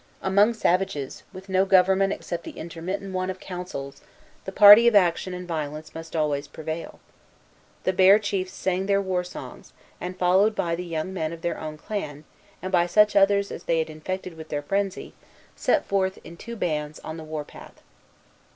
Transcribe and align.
Among 0.23 0.55
savages, 0.55 1.21
with 1.31 1.47
no 1.47 1.63
government 1.63 2.11
except 2.11 2.43
the 2.43 2.57
intermittent 2.57 3.13
one 3.13 3.29
of 3.29 3.39
councils, 3.39 4.01
the 4.45 4.51
party 4.51 4.87
of 4.87 4.95
action 4.95 5.31
and 5.35 5.47
violence 5.47 5.93
must 5.93 6.15
always 6.15 6.47
prevail. 6.47 6.99
The 7.83 7.93
Bear 7.93 8.17
chiefs 8.17 8.51
sang 8.51 8.87
their 8.87 8.99
war 8.99 9.23
songs, 9.23 9.73
and, 9.99 10.17
followed 10.17 10.55
by 10.55 10.73
the 10.73 10.83
young 10.83 11.13
men 11.13 11.31
of 11.31 11.43
their 11.43 11.59
own 11.59 11.77
clan, 11.77 12.23
and 12.63 12.71
by 12.71 12.87
such 12.87 13.15
others 13.15 13.51
as 13.51 13.65
they 13.65 13.77
had 13.77 13.91
infected 13.91 14.35
with 14.35 14.49
their 14.49 14.63
frenzy, 14.63 15.13
set 15.55 15.85
forth, 15.85 16.17
in 16.23 16.35
two 16.35 16.55
bands, 16.55 16.99
on 17.03 17.17
the 17.17 17.23
war 17.23 17.43
path. 17.45 17.83